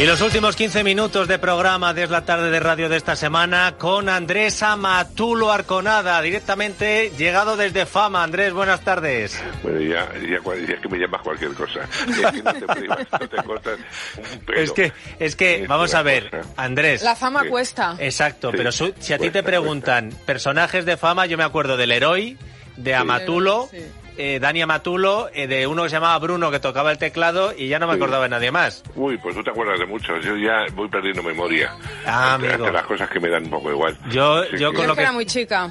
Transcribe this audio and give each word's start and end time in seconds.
Y 0.00 0.06
los 0.06 0.22
últimos 0.22 0.56
15 0.56 0.82
minutos 0.82 1.28
de 1.28 1.38
programa 1.38 1.92
de 1.92 2.04
Es 2.04 2.10
la 2.10 2.24
tarde 2.24 2.50
de 2.50 2.58
radio 2.58 2.88
de 2.88 2.96
esta 2.96 3.16
semana 3.16 3.74
con 3.76 4.08
Andrés 4.08 4.62
Amatulo 4.62 5.52
Arconada, 5.52 6.22
directamente 6.22 7.12
llegado 7.18 7.58
desde 7.58 7.84
Fama. 7.84 8.22
Andrés, 8.22 8.54
buenas 8.54 8.80
tardes. 8.80 9.38
Bueno, 9.62 9.78
ya, 9.80 10.08
ya, 10.14 10.38
ya 10.66 10.74
es 10.74 10.80
que 10.80 10.88
me 10.88 10.96
llamas 10.98 11.20
cualquier 11.20 11.52
cosa. 11.52 11.80
Es 12.08 12.30
que 12.32 12.42
no 12.42 12.54
te 12.54 12.66
privas, 12.66 13.06
no 13.12 13.28
te 13.28 13.36
cortas 13.42 13.78
un 14.32 14.38
pelo. 14.40 14.58
Es 14.62 14.72
que, 14.72 14.92
es 15.18 15.36
que, 15.36 15.62
Es 15.64 15.68
vamos 15.68 15.92
a 15.94 16.00
ver, 16.02 16.30
cosa. 16.30 16.42
Andrés. 16.56 17.02
La 17.02 17.14
fama 17.14 17.42
Sí. 17.42 17.48
cuesta. 17.50 17.94
Exacto, 17.98 18.52
Sí, 18.52 18.56
pero 18.56 18.72
su- 18.72 18.94
si 19.00 19.12
a 19.12 19.18
ti 19.18 19.28
te 19.28 19.42
preguntan 19.42 20.14
personajes 20.24 20.86
de 20.86 20.96
fama, 20.96 21.26
yo 21.26 21.36
me 21.36 21.44
acuerdo 21.44 21.76
del 21.76 21.92
Heroi, 21.92 22.38
de 22.78 22.94
Amatulo, 22.94 23.68
Sí. 23.70 23.84
Eh, 24.16 24.38
Dani 24.40 24.62
Amatulo, 24.62 25.28
eh, 25.34 25.46
de 25.46 25.66
uno 25.66 25.82
que 25.84 25.88
se 25.90 25.96
llamaba 25.96 26.18
Bruno 26.18 26.50
que 26.50 26.60
tocaba 26.60 26.90
el 26.92 26.98
teclado 26.98 27.52
y 27.56 27.68
ya 27.68 27.78
no 27.78 27.86
me 27.86 27.94
Sí. 27.94 27.98
acordaba 27.98 28.24
de 28.24 28.30
nadie 28.30 28.50
más. 28.50 28.82
Uy, 28.94 29.16
pues 29.18 29.34
tú 29.34 29.42
te 29.42 29.50
acuerdas 29.50 29.78
de 29.78 29.86
muchos. 29.86 30.24
Yo 30.24 30.36
ya 30.36 30.66
voy 30.74 30.88
perdiendo 30.88 31.22
memoria. 31.22 31.72
Ah, 32.06 32.34
Ante- 32.34 32.48
amigo. 32.48 32.64
ante 32.66 32.76
las 32.76 32.86
cosas 32.86 33.08
que 33.10 33.20
me 33.20 33.28
dan 33.30 33.44
un 33.44 33.50
poco 33.50 33.70
igual. 33.70 33.98
Yo- 34.10 34.36
Así 34.42 34.58
yo 34.58 34.70
que 34.70 34.76
con 34.78 34.86
lo 34.86 34.94
que 34.94 35.02
era 35.02 35.12
muy 35.12 35.26
chica. 35.26 35.70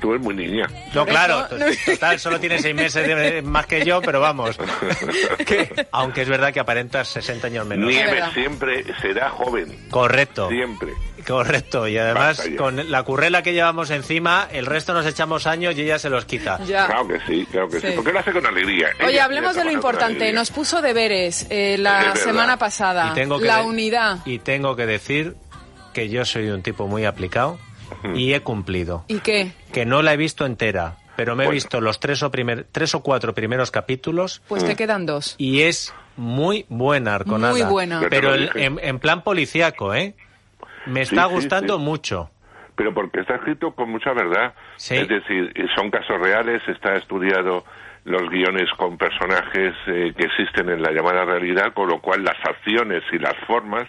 Tú 0.00 0.12
eres 0.12 0.22
muy 0.22 0.36
niña. 0.36 0.68
No, 0.94 1.04
claro, 1.04 1.46
total, 1.84 2.18
solo 2.20 2.38
tiene 2.38 2.60
seis 2.60 2.76
meses 2.76 3.04
de- 3.06 3.42
más 3.42 3.66
que 3.66 3.84
yo, 3.84 4.00
pero 4.00 4.20
vamos. 4.20 4.56
Que- 5.46 5.86
aunque 5.90 6.22
es 6.22 6.28
verdad 6.28 6.52
que 6.52 6.60
aparentas 6.60 7.08
60 7.08 7.48
años 7.48 7.66
menos. 7.66 7.88
Nieve 7.88 8.22
siempre 8.34 8.84
será 9.02 9.30
joven. 9.30 9.76
Correcto, 9.90 10.48
Siempre. 10.48 10.92
Correcto. 11.28 11.86
Y 11.86 11.96
además, 11.98 12.42
con 12.56 12.90
la 12.90 13.02
currela 13.04 13.42
que 13.42 13.52
llevamos 13.52 13.90
encima, 13.90 14.48
el 14.50 14.66
resto 14.66 14.94
nos 14.94 15.06
echamos 15.06 15.46
años 15.46 15.76
y 15.76 15.82
ella 15.82 15.98
se 15.98 16.10
los 16.10 16.24
quita. 16.24 16.58
Ya. 16.64 16.86
Claro 16.86 17.06
que 17.08 17.20
sí, 17.26 17.46
claro 17.50 17.68
que 17.68 17.80
sí. 17.80 17.86
Sí. 17.88 17.92
Porque 17.94 18.12
lo 18.12 18.18
hace 18.18 18.32
con 18.32 18.46
alegría. 18.46 18.88
Oye, 19.00 19.10
Ella- 19.12 19.24
hablemos 19.24 19.52
ella 19.52 19.60
de 19.60 19.64
lo 19.66 19.72
importante. 19.72 20.32
Nos 20.32 20.50
puso 20.50 20.82
deberes 20.82 21.46
eh, 21.50 21.76
la 21.78 22.16
semana 22.16 22.58
pasada. 22.58 23.10
Y 23.12 23.14
tengo 23.14 23.38
que 23.38 23.46
la 23.46 23.62
unidad. 23.62 24.18
Y 24.24 24.38
tengo 24.40 24.74
que 24.74 24.86
decir 24.86 25.36
que 25.92 26.08
yo 26.08 26.24
soy 26.24 26.48
un 26.50 26.62
tipo 26.62 26.86
muy 26.88 27.04
aplicado 27.04 27.58
y 28.14 28.32
he 28.32 28.40
cumplido. 28.40 29.04
¿Y 29.08 29.18
qué? 29.20 29.52
Que 29.72 29.86
no 29.86 30.02
la 30.02 30.12
he 30.14 30.16
visto 30.16 30.46
entera, 30.46 30.96
pero 31.16 31.34
me 31.36 31.44
he 31.44 31.46
Bueno. 31.46 31.54
visto 31.54 31.80
los 31.80 32.00
tres 32.00 32.22
o, 32.22 32.30
primer, 32.30 32.66
tres 32.70 32.94
o 32.94 33.00
cuatro 33.02 33.34
primeros 33.34 33.70
capítulos 33.70 34.42
Pues 34.48 34.64
te 34.64 34.76
quedan 34.76 35.06
dos. 35.06 35.34
y 35.38 35.62
es 35.62 35.92
muy 36.16 36.66
buena, 36.68 37.14
Arconada. 37.14 37.52
Muy 37.52 37.62
buena. 37.62 38.02
Pero 38.10 38.34
el- 38.34 38.50
en, 38.54 38.78
en 38.82 38.98
plan 38.98 39.22
policíaco, 39.22 39.94
¿eh? 39.94 40.14
Me 40.88 41.02
está 41.02 41.26
Sí, 41.28 41.34
gustando 41.34 41.78
sí. 41.78 41.84
mucho. 41.84 42.30
Pero 42.74 42.94
porque 42.94 43.20
está 43.20 43.36
escrito 43.36 43.72
con 43.74 43.90
mucha 43.90 44.12
verdad. 44.12 44.54
Es 44.76 45.08
decir, 45.08 45.52
son 45.74 45.90
casos 45.90 46.20
reales, 46.20 46.62
está 46.68 46.94
estudiado 46.94 47.64
los 48.04 48.22
guiones 48.30 48.70
con 48.76 48.96
personajes 48.96 49.74
eh, 49.88 50.14
que 50.16 50.24
existen 50.24 50.70
en 50.70 50.80
la 50.82 50.92
llamada 50.92 51.24
realidad, 51.24 51.72
con 51.74 51.88
lo 51.88 52.00
cual 52.00 52.24
las 52.24 52.36
acciones 52.44 53.02
y 53.12 53.18
las 53.18 53.34
formas 53.46 53.86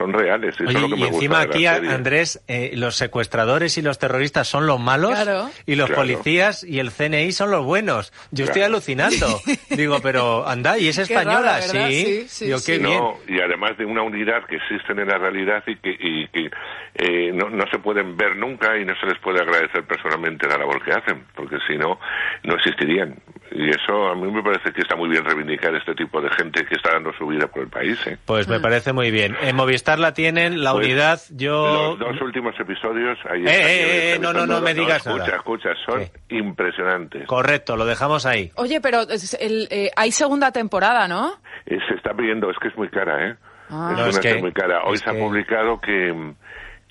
son 0.00 0.14
reales. 0.14 0.54
Eso 0.54 0.64
Oye, 0.64 0.76
es 0.76 0.80
lo 0.80 0.88
que 0.88 0.94
y 0.94 1.00
me 1.02 1.08
encima 1.08 1.44
gusta 1.44 1.52
aquí. 1.54 1.66
Andrés, 1.66 2.42
eh, 2.48 2.70
los 2.74 2.96
secuestradores 2.96 3.76
y 3.76 3.82
los 3.82 3.98
terroristas 3.98 4.48
son 4.48 4.66
los 4.66 4.80
malos 4.80 5.10
Claro. 5.10 5.50
y 5.66 5.74
los 5.74 5.88
Claro. 5.88 6.02
policías 6.02 6.64
y 6.64 6.78
el 6.78 6.90
CNI 6.90 7.32
son 7.32 7.50
los 7.50 7.64
buenos. 7.66 8.12
Yo 8.30 8.46
estoy 8.46 8.62
alucinando. 8.62 9.26
Digo, 9.70 9.98
pero 10.02 10.48
anda, 10.48 10.78
y 10.78 10.88
es 10.88 10.96
española, 10.98 11.60
sí. 11.60 11.78
Sí, 11.90 12.24
sí, 12.28 12.44
Digo, 12.46 12.58
qué 12.64 12.76
sí. 12.76 12.82
bien. 12.82 12.96
No, 12.98 13.16
y 13.28 13.40
además 13.40 13.76
de 13.76 13.84
una 13.84 14.02
unidad 14.02 14.44
que 14.46 14.56
existen 14.56 14.98
en 15.00 15.08
la 15.08 15.18
realidad 15.18 15.62
y 15.66 15.76
que, 15.76 15.90
y 16.00 16.28
que, 16.28 16.50
eh, 16.94 17.32
no, 17.34 17.50
no 17.50 17.64
se 17.70 17.78
pueden 17.78 18.16
ver 18.16 18.36
nunca 18.36 18.78
y 18.78 18.84
no 18.86 18.94
se 18.98 19.06
les 19.06 19.18
puede 19.18 19.40
agradecer 19.42 19.84
personalmente 19.84 20.48
la 20.48 20.56
labor 20.56 20.82
que 20.82 20.92
hacen, 20.92 21.24
porque 21.34 21.56
si 21.68 21.76
no, 21.76 22.00
no 22.44 22.54
existirían. 22.54 23.16
Y 23.52 23.68
eso 23.70 24.08
a 24.08 24.14
mí 24.14 24.30
me 24.30 24.42
parece 24.42 24.72
que 24.72 24.80
está 24.80 24.94
muy 24.94 25.08
bien 25.08 25.24
reivindicar 25.24 25.74
este 25.74 25.94
tipo 25.94 26.20
de 26.20 26.30
gente 26.30 26.64
que 26.66 26.74
está 26.76 26.92
dando 26.92 27.12
su 27.14 27.26
vida 27.26 27.48
por 27.48 27.62
el 27.62 27.68
país. 27.68 27.98
¿eh? 28.06 28.16
Pues 28.24 28.46
me 28.48 28.60
parece 28.60 28.92
muy 28.92 29.10
bien. 29.10 29.36
En 29.42 29.56
Movistar 29.56 29.98
la 29.98 30.14
tienen, 30.14 30.62
la 30.62 30.72
Pues, 30.72 30.86
unidad, 30.86 31.20
yo... 31.30 31.96
Los 31.96 31.98
dos 31.98 32.20
últimos 32.22 32.54
episodios... 32.60 33.18
Ahí 33.28 33.40
Eh, 33.40 33.50
está, 33.50 33.68
eh, 33.70 34.12
eh, 34.14 34.18
no, 34.20 34.32
no, 34.32 34.46
no 34.46 34.60
me 34.60 34.72
digas 34.72 34.98
escucha, 35.04 35.24
nada. 35.24 35.36
Escucha, 35.36 35.68
son 35.84 36.04
Sí. 36.04 36.10
impresionantes. 36.36 37.26
Correcto, 37.26 37.76
lo 37.76 37.84
dejamos 37.86 38.24
ahí. 38.26 38.50
Oye, 38.56 38.80
pero 38.80 39.02
es 39.02 39.34
el, 39.40 39.66
eh, 39.70 39.90
hay 39.96 40.12
segunda 40.12 40.52
temporada, 40.52 41.08
¿no? 41.08 41.32
Eh, 41.66 41.78
se 41.88 41.94
está 41.96 42.14
pidiendo, 42.14 42.50
es 42.50 42.56
que 42.58 42.68
es 42.68 42.76
muy 42.76 42.88
cara, 42.88 43.30
¿eh? 43.30 43.36
Ah. 43.68 43.88
es 43.92 43.96
No, 43.96 44.02
una 44.04 44.08
es 44.10 44.18
que- 44.20 44.34
muy 44.36 44.52
cara. 44.52 44.82
Hoy 44.84 44.96
se 44.98 45.10
ha 45.10 45.14
publicado 45.14 45.80
que, 45.80 46.34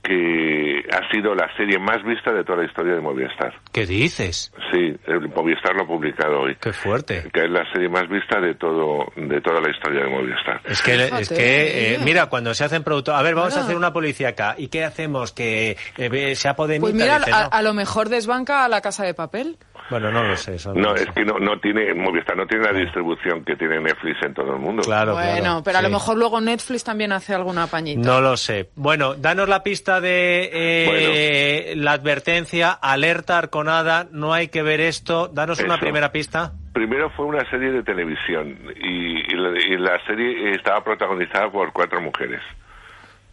que 0.04 0.84
ha 0.92 1.12
sido 1.12 1.36
la 1.36 1.48
serie 1.58 1.78
más 1.80 2.04
vista 2.04 2.32
de 2.32 2.44
toda 2.44 2.60
la 2.60 2.66
historia 2.66 2.94
de 2.96 3.02
Movistar. 3.02 3.54
¿Qué 3.72 3.86
dices? 3.86 4.52
Sí, 4.72 4.96
el 5.08 5.30
Movistar 5.30 5.76
lo 5.76 5.84
ha 5.84 5.88
publicado 5.88 6.42
hoy. 6.42 6.56
Qué 6.60 6.74
fuerte. 6.74 7.30
Que 7.34 7.46
es 7.46 7.50
la 7.52 7.64
serie 7.72 7.90
más 7.90 8.08
vista 8.10 8.40
de 8.40 8.56
todo 8.56 9.06
de 9.16 9.42
toda 9.42 9.62
la 9.62 9.70
historia 9.70 10.04
de 10.04 10.10
Movistar. 10.10 10.62
Es 10.66 10.82
que, 10.82 10.96
es 11.20 11.30
que 11.30 11.96
eh, 11.96 12.00
mira, 12.04 12.28
cuando 12.28 12.54
se 12.54 12.64
hacen 12.64 12.84
productos... 12.84 13.14
A 13.16 13.22
ver, 13.22 13.36
vamos 13.36 13.56
a 13.58 13.62
hacer 13.62 13.76
una 13.76 13.94
policía 13.94 14.30
acá. 14.30 14.56
¿Y 14.58 14.68
qué 14.70 14.84
hacemos? 14.84 15.32
Que 15.32 15.78
eh, 15.98 16.10
ve- 16.10 16.36
sea 16.36 16.56
podemita. 16.56 16.82
Pues 16.82 16.94
mira, 16.94 17.20
Dice, 17.20 17.32
a, 17.34 17.44
no. 17.44 17.50
a 17.52 17.62
lo 17.62 17.74
mejor 17.74 18.10
desbanca 18.10 18.66
a 18.66 18.70
la 18.70 18.82
casa 18.82 19.04
de 19.04 19.14
papel. 19.14 19.58
Bueno, 19.90 20.12
no 20.12 20.24
lo 20.24 20.36
sé. 20.38 20.56
eso 20.56 20.72
no 20.74 20.82
No, 20.90 20.96
es 20.96 21.02
sé. 21.02 21.12
que 21.16 21.26
no, 21.26 21.40
no 21.40 21.60
tiene, 21.60 21.94
Movistar 21.96 22.38
no 22.38 22.46
tiene 22.46 22.66
la 22.72 22.74
distribución 22.80 23.44
que 23.44 23.56
tiene 23.56 23.80
Netflix 23.82 24.18
en 24.24 24.34
todo 24.36 24.54
el 24.54 24.60
mundo. 24.60 24.84
Claro, 24.84 25.14
bueno, 25.14 25.40
claro, 25.42 25.62
pero 25.64 25.78
a 25.80 25.82
lo 25.82 25.88
sí. 25.88 25.94
mejor 25.94 26.18
luego 26.18 26.40
Netflix 26.42 26.84
también 26.84 27.12
hace 27.12 27.34
alguna 27.34 27.66
pañita. 27.66 28.02
No 28.02 28.22
lo 28.22 28.38
sé. 28.38 28.70
Bueno, 28.76 29.16
danos 29.16 29.50
la 29.50 29.64
pista 29.64 29.89
de 30.00 30.50
eh, 30.54 31.74
la 31.76 31.94
advertencia, 31.94 32.72
alerta 32.72 33.38
arconada, 33.40 34.08
no 34.12 34.34
hay 34.34 34.50
que 34.50 34.62
ver 34.62 34.80
esto. 34.82 35.28
Danos 35.28 35.60
una 35.62 35.80
primera 35.80 36.12
pista. 36.12 36.54
Primero 36.74 37.10
fue 37.12 37.26
una 37.26 37.50
serie 37.50 37.72
de 37.72 37.82
televisión 37.84 38.58
y, 38.80 39.34
y 39.34 39.36
la, 39.36 39.60
y 39.60 39.78
la 39.78 40.06
serie 40.06 40.54
estaba 40.54 40.84
protagonizada 40.84 41.52
por 41.52 41.74
cuatro 41.74 42.00
mujeres. 42.02 42.42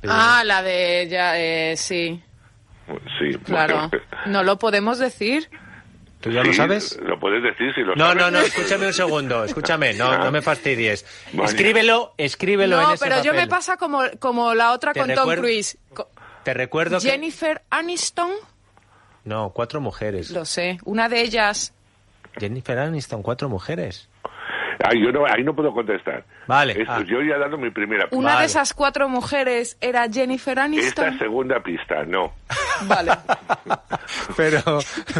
Ah, 0.08 0.42
la 0.44 0.62
de 0.62 1.06
ya, 1.10 1.38
eh, 1.38 1.76
sí, 1.76 2.22
Sí, 3.18 3.36
claro. 3.44 3.88
bueno, 3.90 4.04
¿No 4.26 4.42
lo 4.42 4.58
podemos 4.58 4.98
decir? 4.98 5.48
¿Tú 6.20 6.30
ya 6.30 6.42
lo 6.42 6.52
sabes? 6.54 6.98
Lo 7.02 7.20
puedes 7.20 7.42
decir 7.42 7.72
si 7.74 7.82
lo 7.82 7.94
No, 7.94 8.06
sabes. 8.06 8.22
no, 8.22 8.30
no, 8.30 8.38
escúchame 8.38 8.86
un 8.86 8.92
segundo, 8.92 9.44
escúchame, 9.44 9.94
no, 9.94 10.10
Ah. 10.12 10.18
no 10.18 10.32
me 10.32 10.40
fastidies. 10.42 11.04
Escríbelo, 11.44 12.14
escríbelo 12.16 12.76
en 12.76 12.82
No, 12.82 12.92
ese 12.94 13.04
pero 13.04 13.22
yo 13.22 13.34
me 13.34 13.46
pasa 13.46 13.76
como, 13.76 14.00
como 14.18 14.54
la 14.54 14.72
otra 14.72 14.92
con 14.94 15.12
Tom 15.12 15.34
Cruise. 15.34 15.78
Co- 15.94 16.08
Te 16.46 16.54
recuerdo 16.54 17.00
que... 17.00 17.10
Jennifer 17.10 17.60
Aniston, 17.70 18.30
No, 19.24 19.50
cuatro 19.50 19.80
mujeres. 19.80 20.30
lo 20.30 20.44
sé, 20.44 20.78
una 20.84 21.08
de 21.08 21.22
ellas. 21.22 21.74
Jennifer 22.38 22.78
Aniston, 22.78 23.20
cuatro 23.24 23.48
mujeres. 23.48 24.08
Ay, 24.84 25.02
yo 25.04 25.10
no, 25.10 25.24
ahí 25.26 25.42
no 25.42 25.56
puedo 25.56 25.72
contestar. 25.72 26.24
Vale, 26.46 26.80
Esto, 26.80 26.92
ah. 26.92 27.02
Yo 27.04 27.20
ya 27.20 27.34
he 27.34 27.38
dado 27.40 27.58
mi 27.58 27.70
primera 27.70 28.06
Una 28.12 28.28
Vale. 28.34 28.40
de 28.42 28.46
esas 28.46 28.74
cuatro 28.74 29.08
mujeres 29.08 29.76
era 29.80 30.06
Jennifer 30.08 30.52
Esta 30.52 30.62
Aniston. 30.66 31.18
segunda 31.18 31.58
pista, 31.64 32.04
no. 32.04 32.32
Vale. 32.82 33.10
Pero 34.36 34.60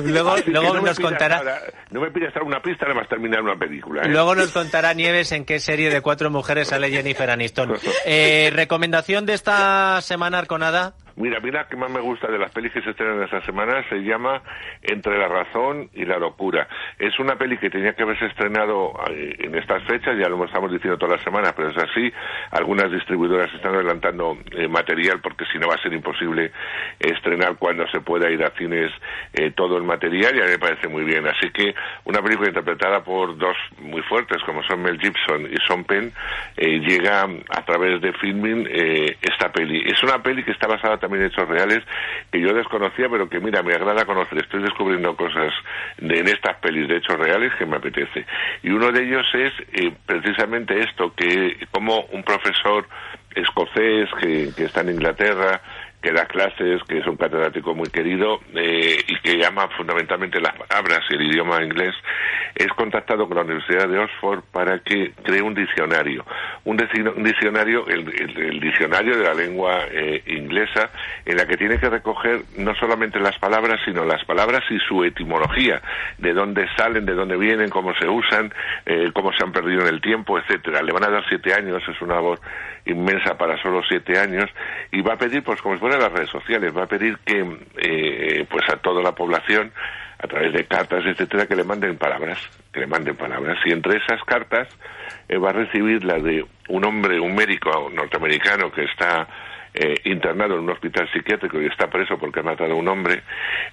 luego, 0.05 0.31
Así 0.35 0.49
luego 0.51 0.75
no 0.75 0.83
nos 0.83 1.01
contará... 1.01 1.39
ahora- 1.39 1.61
no 1.91 2.03
me 2.03 2.13
pidas 2.13 2.37
ahora 2.37 2.47
una 2.47 2.63
pista, 2.63 2.85
nada 2.87 3.01
más 3.01 3.09
terminar 3.09 3.43
una 3.43 3.57
película. 3.57 4.03
¿eh? 4.03 4.09
Luego 4.11 4.37
nos 4.37 4.53
contará 4.53 4.95
Nieves 4.95 5.33
en 5.33 5.45
qué 5.45 5.59
serie 5.59 5.91
de 5.91 6.01
cuatro 6.03 6.31
mujeres 6.31 6.69
sale 6.69 6.89
Jennifer 6.91 7.29
Aniston. 7.31 7.73
Eh, 8.05 8.51
¿Recomendación 8.55 9.27
de 9.27 9.35
esta 9.35 10.01
semana, 10.03 10.39
Arconada? 10.39 10.95
Mira, 11.17 11.41
mira 11.41 11.67
que 11.67 11.77
más 11.77 11.91
me 11.91 12.01
gusta 12.01 12.31
de 12.31 12.39
las 12.39 12.51
pelis 12.53 12.73
que 12.73 12.83
se 12.83 12.91
estrenan 12.91 13.23
esta 13.23 13.41
semana, 13.43 13.83
se 13.89 13.97
llama 14.03 14.43
Entre 14.83 15.17
la 15.19 15.29
razón 15.29 15.89
y 15.95 16.05
la 16.05 16.19
locura. 16.19 16.69
Es 16.99 17.19
una 17.19 17.37
peli 17.37 17.57
que 17.57 17.71
tenía 17.71 17.95
que 17.95 18.03
haberse 18.03 18.27
estrenado 18.27 18.93
eh, 19.11 19.35
en 19.39 19.55
estas 19.55 19.83
fechas, 19.85 20.19
ya 20.19 20.29
lo 20.29 20.45
estamos 20.45 20.71
diciendo 20.71 20.99
todas 20.99 21.17
las 21.17 21.25
semanas, 21.25 21.55
pero 21.57 21.71
es 21.71 21.79
así. 21.79 22.13
Algunas 22.51 22.91
distribuidoras 22.93 23.53
están 23.55 23.75
adelantando 23.75 24.37
eh, 24.53 24.69
material 24.69 25.21
porque 25.23 25.47
si 25.51 25.59
no 25.59 25.69
va 25.69 25.75
a 25.75 25.83
ser 25.83 25.93
imposible 25.95 26.53
estrenar 26.99 27.57
cuando 27.57 27.87
se 27.89 28.01
pueda 28.01 28.31
ir 28.31 28.45
a 28.45 28.51
cines 28.51 28.93
eh, 29.33 29.53
todo 29.53 29.77
el 29.77 29.85
material 29.85 30.37
y 30.37 30.41
a 30.41 30.45
mí 30.45 30.51
me 30.51 30.59
parece 30.59 30.89
muy 30.89 31.05
bien. 31.05 31.27
Así 31.27 31.51
que 31.51 31.75
una 32.05 32.21
película 32.21 32.49
interpretada 32.49 33.03
por 33.03 33.37
dos 33.37 33.57
muy 33.81 34.03
fuertes 34.03 34.43
como 34.45 34.63
son 34.65 34.83
Mel 34.83 35.01
Gibson 35.01 35.47
y 35.51 35.57
Sean 35.67 35.85
Penn 35.85 36.13
eh, 36.57 36.79
llega 36.81 37.23
a 37.23 37.65
través 37.65 38.01
de 38.01 38.13
filming 38.13 38.67
eh, 38.71 39.17
esta 39.23 39.51
peli. 39.51 39.83
Es 39.87 40.03
una 40.03 40.23
peli 40.23 40.45
que 40.45 40.53
está 40.53 40.67
basada 40.67 40.99
también 41.07 41.25
hechos 41.25 41.49
reales 41.49 41.83
que 42.33 42.41
yo 42.41 42.53
desconocía 42.53 43.09
pero 43.09 43.29
que 43.29 43.41
mira 43.41 43.63
me 43.63 43.75
agrada 43.75 44.05
conocer. 44.05 44.39
Estoy 44.39 44.63
descubriendo 44.63 45.15
cosas 45.17 45.53
de, 45.99 46.19
en 46.19 46.29
estas 46.29 46.57
pelis 46.59 46.89
de 46.89 46.97
hechos 46.97 47.17
reales 47.17 47.53
que 47.59 47.67
me 47.67 47.77
apetece. 47.77 48.27
Y 48.63 48.71
uno 48.71 48.91
de 48.91 49.05
ellos 49.05 49.27
es 49.35 49.53
eh, 49.73 49.93
precisamente 50.05 50.79
esto 50.81 51.15
que 51.15 51.57
como 51.71 52.01
un 52.13 52.23
profesor 52.25 52.87
escocés 53.35 54.09
que, 54.21 54.51
que 54.57 54.65
está 54.65 54.81
en 54.81 54.91
Inglaterra 54.91 55.61
que 56.03 56.13
da 56.13 56.27
clases, 56.27 56.83
que 56.85 56.99
es 56.99 57.07
un 57.07 57.17
catedrático 57.17 57.75
muy 57.75 57.89
querido 57.89 58.41
eh, 58.55 58.99
y 59.07 59.19
que 59.21 59.39
llama 59.39 59.69
fundamentalmente 59.77 60.41
las 60.41 60.55
palabras 60.57 61.01
y 61.11 61.15
el 61.15 61.23
idioma 61.23 61.63
inglés, 61.63 61.95
es 62.55 62.69
contactado 62.69 63.27
con 63.27 63.37
la 63.37 63.43
Universidad 63.43 63.89
de 63.89 63.99
Oxford 63.99 64.43
para 64.53 64.79
que 64.79 65.13
cree 65.23 65.43
un 65.43 65.55
diccionario. 65.55 66.25
Un, 66.65 66.77
diccionario, 66.77 67.87
el, 67.89 68.61
diccionario 68.61 69.17
de 69.19 69.25
la 69.25 69.35
lengua 69.35 69.81
eh, 69.91 70.23
inglesa, 70.27 70.91
en 71.25 71.37
la 71.37 71.47
que 71.47 71.57
tiene 71.57 71.79
que 71.79 71.91
recoger 71.91 72.41
no 72.57 72.75
solamente 72.77 73.19
las 73.21 73.39
palabras, 73.39 73.81
sino 73.85 74.05
las 74.05 74.25
palabras 74.25 74.63
y 74.71 74.79
su 74.79 75.05
etimología, 75.05 75.83
de 76.19 76.33
dónde 76.33 76.67
salen, 76.77 77.05
de 77.05 77.15
dónde 77.15 77.37
vienen, 77.37 77.69
cómo 77.69 77.95
se 77.95 78.09
usan, 78.09 78.53
eh, 78.87 79.11
cómo 79.13 79.33
se 79.33 79.45
han 79.45 79.53
perdido 79.53 79.83
en 79.83 79.89
el 79.89 80.01
tiempo, 80.01 80.39
etcétera. 80.39 80.83
Le 80.83 80.93
van 80.93 81.05
a 81.05 81.11
dar 81.11 81.25
siete 81.29 81.53
años, 81.53 81.83
es 81.87 82.01
una 82.01 82.15
labor 82.15 82.41
inmensa 82.87 83.37
para 83.37 83.61
solo 83.63 83.83
siete 83.89 84.19
años, 84.19 84.47
y 84.91 85.03
va 85.03 85.15
a 85.15 85.19
pedir, 85.19 85.43
pues 85.43 85.61
como 85.61 85.79
pone 85.79 85.95
en 85.95 86.03
las 86.03 86.13
redes 86.13 86.31
sociales, 86.31 86.77
va 86.77 86.85
a 86.85 86.89
pedir 86.89 87.19
que, 87.25 87.45
eh, 87.77 88.47
pues 88.49 88.65
a 88.69 88.77
toda 88.77 89.03
la 89.03 89.13
población, 89.13 89.73
a 90.19 90.27
través 90.27 90.53
de 90.53 90.65
cartas, 90.65 91.05
etcétera, 91.05 91.47
que 91.47 91.57
le 91.57 91.65
manden 91.65 91.99
palabras, 91.99 92.39
que 92.73 92.81
le 92.81 92.87
manden 92.87 93.17
palabras. 93.17 93.59
Y 93.67 93.73
entre 93.73 93.99
esas 93.99 94.23
cartas 94.25 94.69
eh, 95.29 95.37
va 95.37 95.51
a 95.51 95.53
recibir 95.53 96.05
la 96.05 96.19
de 96.19 96.45
un 96.69 96.85
hombre, 96.85 97.21
un 97.21 97.35
médico 97.35 97.91
norteamericano 97.93 98.73
que 98.73 98.85
está 98.85 99.29
eh, 99.79 99.95
internado 100.05 100.55
en 100.55 100.61
un 100.61 100.71
hospital 100.71 101.07
psiquiátrico 101.13 101.61
y 101.61 101.67
está 101.67 101.89
preso 101.91 102.17
porque 102.17 102.41
ha 102.41 102.43
matado 102.43 102.73
a 102.73 102.77
un 102.77 102.89
hombre 102.89 103.23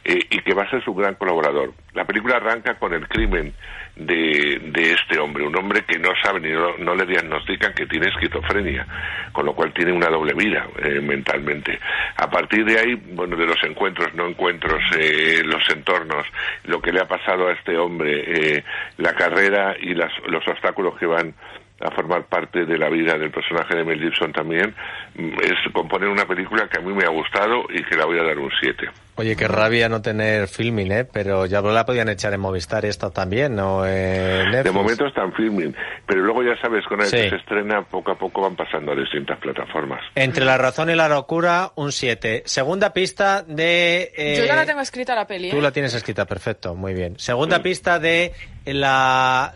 eh, 0.03 0.19
y 0.29 0.39
que 0.41 0.53
va 0.53 0.63
a 0.63 0.69
ser 0.69 0.83
su 0.83 0.93
gran 0.93 1.15
colaborador. 1.15 1.73
La 1.93 2.03
película 2.03 2.35
arranca 2.35 2.75
con 2.75 2.93
el 2.93 3.07
crimen 3.07 3.53
de, 3.95 4.59
de 4.73 4.91
este 4.91 5.17
hombre, 5.17 5.47
un 5.47 5.55
hombre 5.55 5.85
que 5.87 5.97
no 5.99 6.09
sabe 6.21 6.41
ni 6.41 6.51
no, 6.51 6.93
le 6.93 7.05
diagnostican 7.05 7.73
que 7.73 7.85
tiene 7.85 8.09
esquizofrenia, 8.09 8.85
con 9.31 9.45
lo 9.45 9.53
cual 9.55 9.71
tiene 9.71 9.93
una 9.93 10.09
doble 10.09 10.33
vida 10.33 10.67
eh, 10.83 10.99
mentalmente. 10.99 11.79
A 12.17 12.29
partir 12.29 12.65
de 12.65 12.79
ahí, 12.79 12.95
bueno, 13.13 13.37
de 13.37 13.45
los 13.45 13.63
encuentros, 13.63 14.13
no 14.13 14.27
encuentros, 14.27 14.81
los 15.45 15.69
entornos, 15.69 16.25
lo 16.65 16.81
que 16.81 16.91
le 16.91 16.99
ha 16.99 17.07
pasado 17.07 17.47
a 17.47 17.53
este 17.53 17.77
hombre, 17.77 18.61
la 18.97 19.13
carrera 19.13 19.75
y 19.79 19.93
las, 19.93 20.11
los 20.27 20.45
obstáculos 20.47 20.97
que 20.97 21.05
van 21.05 21.33
a 21.79 21.91
formar 21.91 22.25
parte 22.25 22.65
de 22.65 22.77
la 22.77 22.89
vida 22.89 23.17
del 23.17 23.31
personaje 23.31 23.75
de 23.75 23.83
Mel 23.83 23.99
Gibson 23.99 24.31
también, 24.31 24.73
es 25.15 25.73
componer 25.73 26.09
una 26.09 26.25
película 26.25 26.67
que 26.69 26.79
a 26.79 26.81
mí 26.81 26.93
me 26.93 27.03
ha 27.03 27.09
gustado 27.09 27.63
y 27.69 27.83
que 27.83 27.95
la 27.95 28.05
voy 28.05 28.19
a 28.19 28.23
dar 28.23 28.37
un 28.37 28.51
7. 28.61 28.89
Oye, 29.15 29.35
qué 29.35 29.47
rabia 29.47 29.89
no 29.89 30.01
tener 30.01 30.47
filming, 30.47 30.91
¿eh? 30.91 31.05
Pero 31.05 31.45
ya 31.45 31.61
la 31.61 31.85
podían 31.85 32.09
echar 32.09 32.33
en 32.33 32.39
Movistar 32.39 32.83
esto 32.85 33.11
también, 33.11 33.55
¿no? 33.55 33.83
de 33.83 34.71
momento 34.71 35.05
está 35.05 35.23
en 35.23 35.33
filming, 35.33 35.75
pero 36.07 36.21
luego 36.21 36.41
ya 36.41 36.59
sabes, 36.59 36.83
con 36.87 36.99
el 36.99 37.09
que 37.09 37.29
se 37.29 37.35
estrena, 37.35 37.83
poco 37.83 38.11
a 38.11 38.17
poco 38.17 38.41
van 38.41 38.55
pasando 38.55 38.91
a 38.91 38.95
distintas 38.95 39.37
plataformas. 39.39 40.01
Entre 40.15 40.43
la 40.45 40.57
razón 40.57 40.89
y 40.89 40.95
la 40.95 41.07
locura, 41.07 41.71
un 41.75 41.91
7. 41.91 42.43
Segunda 42.45 42.91
pista 42.91 43.43
de... 43.43 44.11
Eh, 44.15 44.35
Yo 44.37 44.45
ya 44.45 44.55
la 44.55 44.65
tengo 44.65 44.81
escrita 44.81 45.13
la 45.15 45.27
peli. 45.27 45.51
Tú 45.51 45.59
¿eh? 45.59 45.61
la 45.61 45.71
tienes 45.71 45.93
escrita, 45.93 46.25
perfecto, 46.25 46.73
muy 46.75 46.93
bien. 46.93 47.19
Segunda 47.19 47.61
pista 47.61 47.99
de 47.99 48.31
la, 48.65 49.51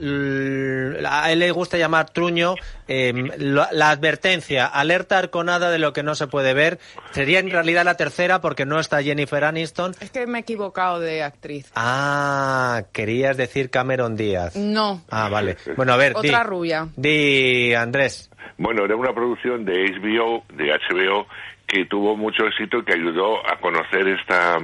A 1.09 1.31
él 1.31 1.39
le 1.39 1.51
gusta 1.51 1.77
llamar 1.77 2.09
truño 2.09 2.55
em, 2.87 3.29
la, 3.37 3.89
advertencia, 3.89 4.65
alerta 4.65 5.17
arconada 5.17 5.71
de 5.71 5.79
lo 5.79 5.93
que 5.93 6.03
no 6.03 6.15
se 6.15 6.27
puede 6.27 6.53
ver. 6.53 6.79
Sería 7.11 7.39
en 7.39 7.49
realidad 7.49 7.85
la 7.85 7.95
tercera 7.95 8.41
porque 8.41 8.65
no 8.65 8.79
está 8.79 9.01
Jennifer 9.01 9.43
Aniston. 9.43 9.93
Es 10.01 10.11
que 10.11 10.27
me 10.27 10.39
he 10.39 10.41
equivocado 10.41 10.99
de 10.99 11.23
actriz. 11.23 11.71
Ah, 11.75 12.83
querías 12.91 13.37
decir 13.37 13.69
Cameron 13.69 14.15
Díaz. 14.15 14.55
No. 14.55 15.01
Ah, 15.09 15.29
vale. 15.29 15.57
Bueno, 15.75 15.93
a 15.93 15.97
ver. 15.97 16.13
Otra 16.15 16.43
rubia. 16.43 16.87
Di, 16.95 17.73
Andrés. 17.73 18.29
Bueno, 18.57 18.85
era 18.85 18.95
una 18.95 19.13
producción 19.13 19.65
de 19.65 19.73
HBO, 19.73 20.43
de 20.53 20.71
HBO, 20.71 21.27
que 21.67 21.85
tuvo 21.85 22.15
mucho 22.15 22.45
éxito 22.45 22.79
y 22.79 22.85
que 22.85 22.93
ayudó 22.93 23.45
a 23.47 23.59
conocer 23.59 24.07
esta 24.07 24.57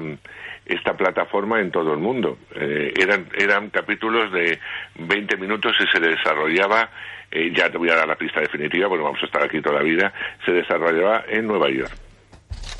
esta 0.65 0.95
plataforma 0.95 1.59
en 1.59 1.71
todo 1.71 1.93
el 1.93 1.99
mundo. 1.99 2.37
Eh, 2.55 2.93
eran, 2.97 3.29
eran 3.37 3.69
capítulos 3.69 4.31
de 4.31 4.59
20 4.95 5.37
minutos 5.37 5.73
y 5.79 5.87
se 5.91 5.99
desarrollaba, 5.99 6.89
eh, 7.31 7.51
ya 7.55 7.69
te 7.69 7.77
voy 7.77 7.89
a 7.89 7.95
dar 7.95 8.07
la 8.07 8.15
pista 8.15 8.39
definitiva 8.39 8.87
porque 8.87 9.03
vamos 9.03 9.21
a 9.21 9.25
estar 9.25 9.43
aquí 9.43 9.61
toda 9.61 9.79
la 9.79 9.83
vida, 9.83 10.13
se 10.45 10.51
desarrollaba 10.51 11.25
en 11.27 11.47
Nueva 11.47 11.69
York. 11.69 11.91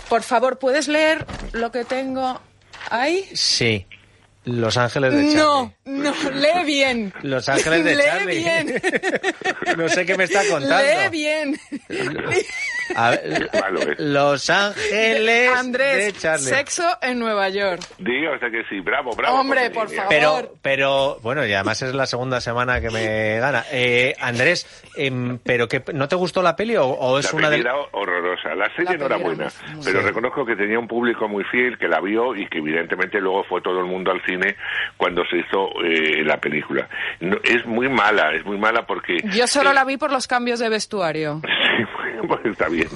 Por 0.10 0.24
favor, 0.24 0.60
¿puedes 0.60 0.88
leer 0.88 1.26
lo 1.54 1.72
que 1.72 1.86
tengo 1.86 2.40
ahí? 2.90 3.24
Sí. 3.34 3.86
Los 4.46 4.76
Ángeles 4.76 5.14
de 5.14 5.22
Charlie. 5.22 5.36
No, 5.38 5.74
no, 5.86 6.14
lee 6.32 6.66
bien. 6.66 7.14
Los 7.22 7.48
Ángeles 7.48 7.86
de 7.86 7.96
lee 7.96 8.26
bien. 8.26 8.82
no 9.78 9.88
sé 9.88 10.06
qué 10.06 10.18
me 10.18 10.26
está 10.26 10.42
contando. 10.50 10.78
Lee 10.78 11.10
bien. 11.10 11.58
Los 13.98 14.50
Ángeles 14.50 15.52
Andrés, 15.56 16.14
de 16.14 16.20
Charlie. 16.20 16.46
sexo 16.46 16.84
en 17.02 17.20
Nueva 17.20 17.50
York. 17.50 17.82
Diga, 17.98 18.32
o 18.32 18.40
sea 18.40 18.50
que 18.50 18.64
sí, 18.70 18.80
bravo, 18.80 19.12
bravo. 19.16 19.40
Hombre, 19.40 19.70
por 19.70 19.90
favor. 19.90 20.10
Pero, 20.10 20.54
pero, 20.62 21.18
bueno, 21.22 21.46
y 21.46 21.54
además 21.54 21.82
es 21.82 21.94
la 21.94 22.06
segunda 22.06 22.42
semana 22.42 22.82
que 22.82 22.90
me 22.90 23.40
gana. 23.40 23.64
Eh, 23.72 24.16
Andrés, 24.20 24.68
em, 24.96 25.40
¿pero 25.40 25.68
que 25.68 25.84
no 25.94 26.08
te 26.08 26.16
gustó 26.16 26.42
la 26.42 26.56
peli 26.56 26.76
o, 26.78 27.20
es 27.20 27.34
una 27.34 27.50
de... 27.50 27.60
era 27.60 27.76
horrorosa. 27.92 28.56
La 28.56 28.74
serie 28.76 28.98
no 28.98 29.06
era 29.06 29.18
buena, 29.18 29.48
pero 29.84 30.02
reconozco 30.02 30.46
que 30.46 30.56
tenía 30.56 30.80
un 30.80 30.88
público 30.88 31.28
muy 31.28 31.44
fiel 31.46 31.78
que 31.78 31.88
la 31.88 32.00
vio 32.00 32.36
y 32.36 32.48
que 32.48 32.60
evidentemente 32.60 33.20
luego 33.20 33.44
fue 33.46 33.62
todo 33.62 33.80
el 33.80 33.86
mundo 33.86 34.12
al 34.12 34.22
cine 34.26 34.56
cuando 34.98 35.24
se 35.26 35.38
hizo 35.38 35.70
eh, 35.84 36.24
la 36.24 36.38
película. 36.38 36.88
es 37.44 37.66
muy 37.66 37.90
mala, 37.90 38.34
es 38.34 38.46
muy 38.46 38.58
mala 38.58 38.86
porque... 38.86 39.18
Yo 39.36 39.48
solo 39.48 39.74
la 39.74 39.86
vi 39.86 39.98
por 39.98 40.12
los 40.12 40.28
cambios 40.28 40.60
de 40.60 40.70
vestuario. 40.70 41.42
Sí, 41.74 42.04
pues 42.28 42.46
está 42.46 42.70
bien. 42.74 42.90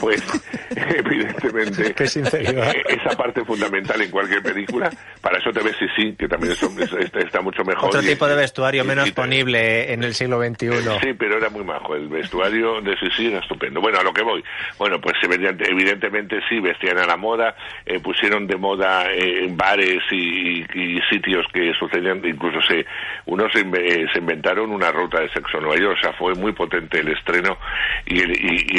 Pues 0.00 0.22
evidentemente 0.76 1.94
eh, 1.98 2.82
esa 2.88 3.16
parte 3.16 3.44
fundamental 3.44 4.00
en 4.00 4.10
cualquier 4.10 4.42
película, 4.42 4.90
para 5.20 5.38
eso 5.38 5.50
te 5.52 5.60
ves 5.60 5.76
sí, 5.78 5.86
sí, 5.96 6.14
que 6.18 6.28
también 6.28 6.52
está 6.52 7.40
mucho 7.40 7.64
mejor. 7.64 7.88
Otro 7.88 8.02
tipo 8.02 8.26
de 8.26 8.36
vestuario 8.36 8.84
menos 8.84 9.10
ponible 9.12 9.92
en 9.92 10.02
el 10.02 10.14
siglo 10.14 10.40
XXI. 10.40 10.68
Sí, 11.02 11.14
pero 11.18 11.38
era 11.38 11.48
muy 11.50 11.64
majo. 11.64 11.94
El 11.94 12.08
vestuario 12.08 12.80
de 12.80 12.96
sí 13.16 13.26
era 13.26 13.38
estupendo. 13.38 13.80
Bueno, 13.80 13.98
a 13.98 14.02
lo 14.02 14.12
que 14.12 14.22
voy. 14.22 14.42
Bueno, 14.78 15.00
pues 15.00 15.14
evidentemente 15.22 16.40
sí, 16.48 16.60
vestían 16.60 16.98
a 16.98 17.06
la 17.06 17.16
moda, 17.16 17.56
eh, 17.86 18.00
pusieron 18.00 18.46
de 18.46 18.56
moda 18.56 19.10
eh, 19.10 19.44
en 19.44 19.56
bares 19.56 20.02
y, 20.10 20.64
sitios 21.10 21.46
que 21.52 21.72
sucedían, 21.78 22.22
incluso 22.24 22.60
se, 22.62 22.86
unos 23.26 23.52
se, 23.52 23.62
se 24.12 24.18
inventaron 24.18 24.70
una 24.70 24.90
ruta 24.90 25.20
de 25.20 25.28
sexo 25.30 25.58
en 25.58 25.64
Nueva 25.64 25.80
York, 25.80 25.98
o 25.98 26.00
sea, 26.00 26.12
fue 26.14 26.34
muy 26.34 26.52
potente 26.52 27.00
el 27.00 27.08
estreno 27.08 27.58
y, 28.06 28.22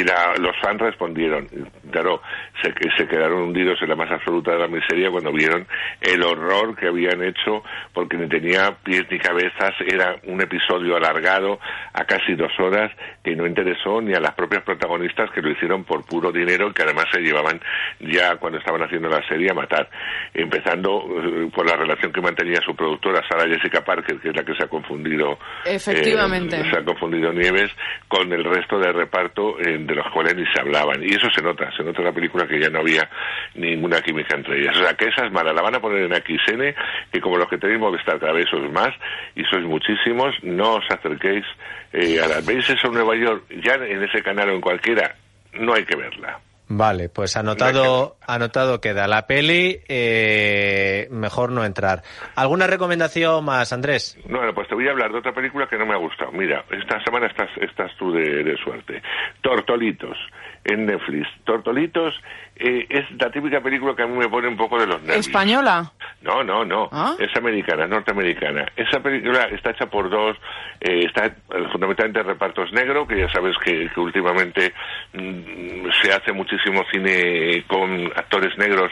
y, 0.00 0.04
los 0.38 0.56
fans 0.60 0.80
respondieron. 0.80 1.46
Claro, 1.90 2.20
se, 2.62 2.72
se 2.96 3.06
quedaron 3.06 3.42
hundidos 3.42 3.80
en 3.82 3.88
la 3.88 3.96
más 3.96 4.10
absoluta 4.10 4.52
de 4.52 4.58
la 4.58 4.68
miseria 4.68 5.10
cuando 5.10 5.32
vieron 5.32 5.66
el 6.00 6.22
horror 6.22 6.76
que 6.76 6.88
habían 6.88 7.22
hecho, 7.22 7.62
porque 7.92 8.16
ni 8.16 8.28
tenía 8.28 8.76
pies 8.82 9.04
ni 9.10 9.18
cabezas, 9.18 9.74
era 9.86 10.16
un 10.24 10.40
episodio 10.40 10.96
alargado 10.96 11.58
a 11.92 12.04
casi 12.04 12.34
dos 12.34 12.52
horas 12.58 12.90
que 13.22 13.34
no 13.34 13.46
interesó 13.46 14.00
ni 14.00 14.14
a 14.14 14.20
las 14.20 14.34
propias 14.34 14.62
protagonistas 14.62 15.30
que 15.30 15.42
lo 15.42 15.50
hicieron 15.50 15.84
por 15.84 16.04
puro 16.04 16.32
dinero, 16.32 16.72
que 16.72 16.82
además 16.82 17.06
se 17.12 17.20
llevaban 17.20 17.60
ya 18.00 18.36
cuando 18.36 18.58
estaban 18.58 18.82
haciendo 18.82 19.08
la 19.08 19.26
serie 19.28 19.50
a 19.50 19.54
matar. 19.54 19.88
Empezando 20.34 21.04
eh, 21.22 21.50
por 21.54 21.68
la 21.68 21.76
relación 21.76 22.12
que 22.12 22.20
mantenía 22.20 22.60
su 22.64 22.74
productora, 22.74 23.22
Sara 23.28 23.48
Jessica 23.48 23.82
Parker, 23.84 24.18
que 24.20 24.28
es 24.30 24.36
la 24.36 24.44
que 24.44 24.54
se 24.54 24.64
ha 24.64 24.68
confundido. 24.68 25.38
Efectivamente. 25.64 26.56
Eh, 26.60 26.70
se 26.70 26.78
ha 26.78 26.84
confundido 26.84 27.32
Nieves 27.32 27.70
con 28.08 28.32
el 28.32 28.44
resto 28.44 28.78
del 28.78 28.94
reparto 28.94 29.58
eh, 29.58 29.78
de 29.78 29.94
los 29.94 30.06
cuales 30.12 30.25
ni 30.34 30.44
se 30.46 30.60
hablaban. 30.60 31.02
Y 31.02 31.14
eso 31.14 31.28
se 31.34 31.42
nota, 31.42 31.70
se 31.76 31.82
nota 31.82 32.00
en 32.00 32.06
la 32.06 32.12
película 32.12 32.46
que 32.46 32.60
ya 32.60 32.70
no 32.70 32.80
había 32.80 33.08
ninguna 33.54 34.00
química 34.00 34.36
entre 34.36 34.60
ellas. 34.60 34.76
O 34.76 34.82
sea, 34.82 34.94
que 34.94 35.06
esa 35.06 35.26
es 35.26 35.32
mala, 35.32 35.52
la 35.52 35.62
van 35.62 35.74
a 35.74 35.80
poner 35.80 36.02
en 36.02 36.14
XN, 36.14 36.74
que 37.12 37.20
como 37.20 37.36
los 37.36 37.48
que 37.48 37.58
tenéis 37.58 37.80
Movistar 37.80 38.18
cada 38.18 38.32
vez 38.32 38.46
sois 38.50 38.70
más, 38.72 38.90
y 39.34 39.44
sois 39.44 39.64
muchísimos, 39.64 40.34
no 40.42 40.74
os 40.74 40.84
acerquéis 40.90 41.44
eh, 41.92 42.20
a 42.20 42.28
la... 42.28 42.40
¿Veis 42.40 42.68
eso 42.68 42.88
en 42.88 42.94
Nueva 42.94 43.16
York? 43.16 43.44
Ya 43.62 43.74
en 43.74 44.02
ese 44.02 44.22
canal 44.22 44.50
o 44.50 44.54
en 44.54 44.60
cualquiera, 44.60 45.14
no 45.54 45.74
hay 45.74 45.84
que 45.84 45.96
verla. 45.96 46.40
Vale, 46.68 47.08
pues 47.08 47.36
anotado, 47.36 48.16
anotado 48.26 48.80
queda. 48.80 49.06
La 49.06 49.26
peli, 49.28 49.78
eh, 49.88 51.06
mejor 51.12 51.52
no 51.52 51.64
entrar. 51.64 52.02
¿Alguna 52.34 52.66
recomendación 52.66 53.44
más, 53.44 53.72
Andrés? 53.72 54.18
No, 54.28 54.40
pues 54.52 54.66
te 54.68 54.74
voy 54.74 54.88
a 54.88 54.90
hablar 54.90 55.12
de 55.12 55.18
otra 55.18 55.32
película 55.32 55.68
que 55.68 55.78
no 55.78 55.86
me 55.86 55.94
ha 55.94 55.98
gustado. 55.98 56.32
Mira, 56.32 56.64
esta 56.70 57.02
semana 57.04 57.28
estás, 57.28 57.50
estás 57.60 57.92
tú 57.96 58.10
de, 58.10 58.42
de 58.42 58.56
suerte. 58.56 59.00
Tortolitos 59.42 60.18
en 60.64 60.86
Netflix. 60.86 61.28
Tortolitos 61.44 62.14
eh, 62.58 62.86
es 62.88 63.04
la 63.20 63.30
típica 63.30 63.60
película 63.60 63.94
que 63.94 64.02
a 64.02 64.06
mí 64.06 64.16
me 64.16 64.28
pone 64.28 64.48
un 64.48 64.56
poco 64.56 64.78
de 64.78 64.86
los 64.86 65.00
nervios. 65.02 65.26
¿Española? 65.26 65.92
No, 66.22 66.42
no, 66.42 66.64
no. 66.64 66.88
¿Ah? 66.90 67.14
Es 67.18 67.36
americana, 67.36 67.86
norteamericana. 67.86 68.66
Esa 68.76 69.00
película 69.00 69.44
está 69.52 69.70
hecha 69.70 69.86
por 69.86 70.08
dos, 70.08 70.36
eh, 70.80 71.04
está 71.04 71.26
eh, 71.26 71.32
fundamentalmente 71.70 72.22
repartos 72.22 72.72
negros, 72.72 73.06
que 73.06 73.18
ya 73.18 73.28
sabes 73.30 73.56
que, 73.64 73.90
últimamente 73.96 74.72
mm, 75.12 75.90
se 76.02 76.12
hace 76.12 76.32
muchísimo 76.32 76.82
cine 76.90 77.64
con 77.66 78.06
actores 78.16 78.56
negros 78.56 78.90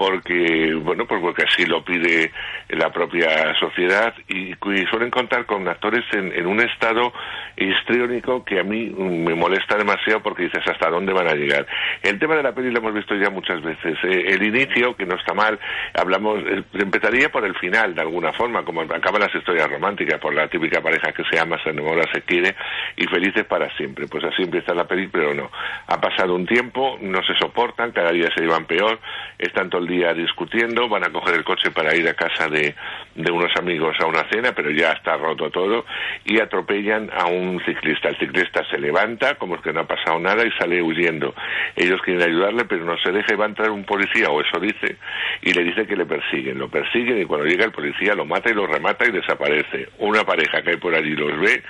porque, 0.00 0.74
bueno, 0.82 1.04
pues 1.06 1.20
porque 1.20 1.44
así 1.46 1.66
lo 1.66 1.84
pide 1.84 2.32
la 2.70 2.90
propia 2.90 3.54
sociedad 3.60 4.14
y, 4.28 4.54
suelen 4.88 5.10
contar 5.10 5.44
con 5.44 5.68
actores 5.68 6.04
en, 6.12 6.46
un 6.46 6.58
estado 6.62 7.12
histriónico 7.54 8.42
que 8.42 8.60
a 8.60 8.62
mí 8.62 8.86
me 8.88 9.34
molesta 9.34 9.76
demasiado 9.76 10.22
porque 10.22 10.44
dices 10.44 10.62
hasta 10.66 10.88
dónde 10.88 11.12
van 11.12 11.28
a 11.28 11.34
llegar. 11.34 11.66
El 12.02 12.18
tema 12.18 12.34
de 12.34 12.42
la 12.42 12.54
peli 12.54 12.70
lo 12.70 12.78
hemos 12.78 12.94
visto 13.00 13.14
ya 13.16 13.30
muchas 13.30 13.62
veces. 13.62 13.98
Eh, 14.04 14.24
el 14.28 14.42
inicio, 14.42 14.94
que 14.96 15.06
no 15.06 15.16
está 15.16 15.34
mal, 15.34 15.58
hablamos, 15.94 16.40
eh, 16.46 16.62
empezaría 16.74 17.30
por 17.30 17.44
el 17.44 17.54
final 17.56 17.94
de 17.94 18.02
alguna 18.02 18.32
forma, 18.32 18.64
como 18.64 18.82
acaban 18.82 19.20
las 19.20 19.34
historias 19.34 19.68
románticas, 19.70 20.20
por 20.20 20.34
la 20.34 20.48
típica 20.48 20.80
pareja 20.80 21.12
que 21.12 21.24
se 21.30 21.40
ama, 21.40 21.58
se 21.62 21.70
enamora, 21.70 22.04
se 22.12 22.22
quiere 22.22 22.54
y 22.96 23.06
felices 23.06 23.44
para 23.44 23.74
siempre. 23.76 24.06
Pues 24.06 24.24
así 24.24 24.42
empieza 24.42 24.74
la 24.74 24.84
peli, 24.84 25.08
pero 25.08 25.34
no. 25.34 25.50
Ha 25.86 26.00
pasado 26.00 26.34
un 26.34 26.46
tiempo, 26.46 26.98
no 27.00 27.22
se 27.22 27.34
soportan, 27.34 27.92
cada 27.92 28.12
día 28.12 28.28
se 28.34 28.42
llevan 28.42 28.66
peor, 28.66 28.98
están 29.38 29.70
todo 29.70 29.80
el 29.82 29.88
día 29.88 30.12
discutiendo, 30.12 30.88
van 30.88 31.04
a 31.04 31.12
coger 31.12 31.34
el 31.36 31.44
coche 31.44 31.70
para 31.70 31.94
ir 31.96 32.08
a 32.08 32.14
casa 32.14 32.48
de, 32.48 32.74
de 33.14 33.32
unos 33.32 33.50
amigos 33.58 33.96
a 34.00 34.06
una 34.06 34.28
cena, 34.30 34.52
pero 34.52 34.70
ya 34.70 34.92
está 34.92 35.16
roto 35.16 35.50
todo, 35.50 35.84
y 36.24 36.40
atropellan 36.40 37.10
a 37.12 37.26
un 37.26 37.60
ciclista. 37.64 38.08
El 38.08 38.18
ciclista 38.18 38.64
se 38.70 38.78
levanta, 38.78 39.36
como 39.36 39.60
que 39.60 39.72
no 39.72 39.80
ha 39.80 39.86
pasado 39.86 40.18
nada, 40.18 40.46
y 40.46 40.50
sale 40.52 40.82
huyendo. 40.82 41.34
Ellos 41.76 42.00
quieren 42.02 42.22
ayudarle, 42.22 42.64
pero 42.64 42.84
no 42.84 42.89
se 42.98 43.12
deja 43.12 43.34
y 43.34 43.36
va 43.36 43.44
a 43.44 43.48
entrar 43.48 43.70
un 43.70 43.84
policía, 43.84 44.28
o 44.28 44.40
eso 44.40 44.58
dice, 44.60 44.96
y 45.42 45.52
le 45.52 45.64
dice 45.64 45.86
que 45.86 45.96
le 45.96 46.06
persiguen. 46.06 46.58
Lo 46.58 46.68
persiguen 46.68 47.20
y 47.20 47.24
cuando 47.24 47.46
llega 47.46 47.64
el 47.64 47.72
policía 47.72 48.14
lo 48.14 48.24
mata 48.24 48.50
y 48.50 48.54
lo 48.54 48.66
remata 48.66 49.06
y 49.06 49.12
desaparece. 49.12 49.88
Una 49.98 50.24
pareja 50.24 50.62
que 50.62 50.70
hay 50.70 50.76
por 50.76 50.94
allí 50.94 51.10
los 51.10 51.38
ve 51.40 51.62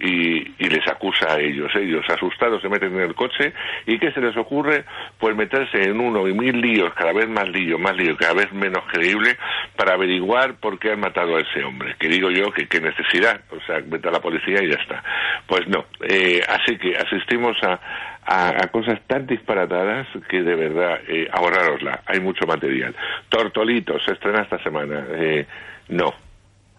y, 0.00 0.68
les 0.68 0.86
acusa 0.88 1.34
a 1.34 1.40
ellos. 1.40 1.70
Ellos, 1.74 2.04
asustados, 2.08 2.60
se 2.60 2.68
meten 2.68 2.94
en 2.94 3.02
el 3.02 3.14
coche 3.14 3.52
y 3.86 3.98
¿qué 3.98 4.10
se 4.12 4.20
les 4.20 4.36
ocurre? 4.36 4.84
Pues 5.18 5.36
meterse 5.36 5.82
en 5.84 6.00
uno 6.00 6.26
y 6.26 6.32
mil 6.32 6.60
líos, 6.60 6.92
cada 6.94 7.12
vez 7.12 7.28
más 7.28 7.48
líos, 7.48 7.80
más 7.80 7.96
líos, 7.96 8.18
cada 8.18 8.34
vez 8.34 8.52
menos 8.52 8.84
creíble, 8.92 9.36
para 9.76 9.94
averiguar 9.94 10.54
por 10.54 10.78
qué 10.78 10.92
han 10.92 11.00
matado 11.00 11.36
a 11.36 11.40
ese 11.40 11.62
hombre. 11.62 11.94
Que 11.98 12.08
digo 12.08 12.30
yo 12.30 12.50
que 12.52 12.66
qué 12.66 12.80
necesidad, 12.80 13.40
o 13.50 13.60
sea, 13.66 13.80
mete 13.86 14.08
a 14.08 14.12
la 14.12 14.20
policía 14.20 14.62
y 14.62 14.68
ya 14.68 14.76
está. 14.76 15.02
Pues 15.46 15.66
no. 15.68 15.84
Eh, 16.02 16.42
así 16.48 16.76
que 16.78 16.96
asistimos 16.96 17.56
a, 17.62 17.80
a, 18.26 18.66
cosas 18.68 19.00
tan 19.06 19.26
disparatadas 19.26 20.06
que 20.28 20.42
de 20.42 20.54
verdad, 20.54 21.00
eh, 21.08 21.28
ahorrarosla. 21.30 22.02
Hay 22.06 22.20
mucho 22.20 22.46
material. 22.46 22.94
Tortolitos, 23.28 24.04
se 24.04 24.12
estrena 24.12 24.42
esta 24.42 24.62
semana. 24.62 25.06
Eh, 25.12 25.46
no, 25.88 26.14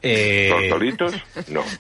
eh... 0.08 0.70
No. 1.48 1.64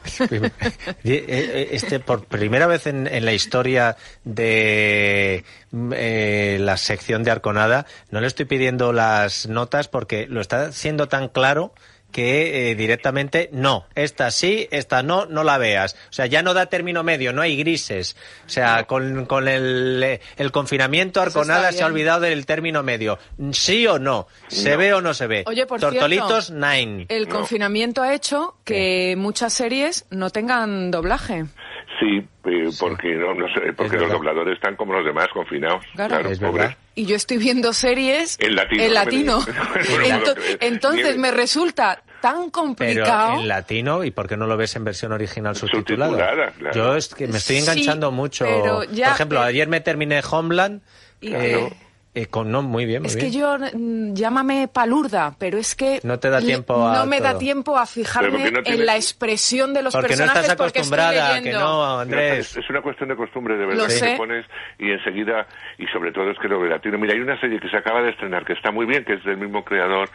Eh, 1.03 1.25
eh, 1.27 1.69
este, 1.72 2.00
por 2.00 2.25
primera 2.25 2.65
vez 2.65 2.88
en, 2.88 3.07
la 3.24 3.34
historia 3.34 3.95
de 4.24 5.43
eh, 5.91 6.57
la 6.60 6.77
sección 6.77 7.24
de 7.24 7.31
Arconada, 7.31 7.86
no 8.10 8.22
le 8.22 8.27
estoy 8.27 8.45
pidiendo 8.45 8.91
las 8.91 9.48
notas 9.48 9.88
porque 9.88 10.25
lo 10.27 10.41
está 10.41 10.67
haciendo 10.67 11.07
tan 11.07 11.27
claro 11.27 11.74
que 12.15 12.72
eh, 12.72 12.75
directamente 12.75 13.50
no, 13.51 13.88
esta 13.93 14.31
sí, 14.31 14.69
esta 14.72 15.03
no, 15.03 15.25
no 15.25 15.43
la 15.43 15.57
veas. 15.57 15.98
O 16.10 16.13
sea, 16.13 16.27
ya 16.27 16.43
no 16.43 16.53
da 16.53 16.67
término 16.67 17.03
medio, 17.03 17.34
no 17.34 17.41
hay 17.41 17.57
grises. 17.57 18.15
O 18.45 18.50
sea, 18.50 18.86
con, 18.86 19.25
con 19.25 19.50
el, 19.50 20.01
eh, 20.01 20.22
el, 20.38 20.53
confinamiento 20.53 21.19
Arconada 21.19 21.74
se 21.74 21.84
ha 21.84 21.88
olvidado 21.88 22.22
del 22.22 22.45
término 22.45 22.84
medio. 22.84 23.19
Sí 23.51 23.86
o 23.86 24.00
no, 24.00 24.27
se 24.48 24.77
ve 24.77 24.93
o 24.93 25.01
no 25.01 25.13
se 25.13 25.27
ve. 25.27 25.43
Oye, 25.45 25.65
por 25.65 25.81
Tortolitos, 25.81 26.51
nine. 26.51 27.05
El 27.10 27.27
confinamiento 27.27 28.01
ha 28.01 28.13
hecho 28.13 28.55
que 28.63 29.15
muchas 29.17 29.51
series 29.51 30.05
no 30.10 30.29
tengan 30.29 30.91
doblaje. 30.91 31.48
Sí, 32.00 32.28
porque 32.80 33.16
no, 33.16 33.34
no 33.34 33.48
sé, 33.54 33.74
porque 33.74 33.98
los 33.98 34.12
dobladores 34.12 34.56
están 34.56 34.75
como 34.75 34.94
los 34.94 35.06
demás 35.06 35.28
confinados. 35.34 35.84
Claro, 35.96 36.30
es 36.30 36.40
verdad. 36.40 36.75
Y 36.94 37.06
yo 37.06 37.16
estoy 37.16 37.38
viendo 37.38 37.74
series 37.74 38.38
en 38.40 38.56
latino. 38.56 38.84
En 38.84 38.94
latino. 38.94 39.40
entonces 40.60 41.18
me 41.18 41.32
resulta 41.32 42.02
tan 42.22 42.50
complicado. 42.50 43.30
Pero 43.30 43.42
en 43.42 43.48
latino, 43.48 44.04
¿y 44.04 44.12
por 44.12 44.28
qué 44.28 44.36
no 44.36 44.48
lo 44.48 44.58
ves 44.58 44.75
en 44.75 44.84
versión 44.84 45.12
original 45.12 45.56
subtitulada? 45.56 46.54
Yo 46.74 46.96
es 46.96 47.14
que 47.14 47.28
me 47.28 47.38
estoy 47.38 47.58
enganchando 47.58 48.12
mucho. 48.12 48.46
por 48.46 48.88
ejemplo, 48.92 49.42
ayer 49.42 49.68
me 49.68 49.82
terminé 49.82 50.22
Homeland. 50.30 50.82
Y, 51.22 51.34
eh, 51.34 51.70
eh, 52.15 52.27
no, 52.45 52.62
muy 52.62 52.86
bien, 52.86 53.05
es 53.05 53.17
que 53.17 53.29
yo, 53.29 53.57
mm, 53.57 54.13
llámame 54.13 54.67
palurda, 54.67 55.36
pero 55.38 55.57
es 55.57 55.75
que... 55.75 56.00
No 56.03 56.17
te 56.17 56.29
da 56.29 56.39
tiempo 56.39 56.88
a 56.88 56.95
No 57.00 57.05
me 57.05 57.19
da 57.19 57.38
tiempo 57.38 57.77
a 57.77 57.86
fijarme 57.86 58.53
en 58.63 58.86
la 58.86 58.95
expresión 58.95 59.74
de 59.74 59.84
los 59.84 59.93
porque 59.93 60.10
personajes 60.10 60.48
no 60.48 60.53
estás 60.53 60.60
acostumbrada, 60.60 61.41
que 61.41 61.51
no, 61.51 62.00
Andrés. 62.00 62.55
es 62.55 62.69
una 62.69 62.81
cuestión 62.81 63.10
de 63.10 63.15
costumbre, 63.15 63.57
de 63.57 63.65
verdad, 63.65 63.88
que 63.88 64.15
pones 64.17 64.45
y 64.79 64.91
enseguida, 64.91 65.45
y 65.77 65.86
sobre 65.88 66.12
todo 66.12 66.31
es 66.31 66.39
que 66.39 66.48
lo 66.48 66.63
latino... 66.65 66.98
Mira, 66.98 67.13
hay 67.13 67.19
una 67.19 67.39
serie 67.39 67.60
que 67.60 67.69
se 67.69 67.77
acaba 67.77 68.01
de 68.01 68.12
estrenar 68.12 68.45
que 68.45 68.53
está 68.53 68.72
muy 68.72 68.86
bien, 68.86 69.03
que 69.03 69.13
es 69.13 69.24
del 69.25 69.38
mismo 69.38 69.65
creador 69.65 70.10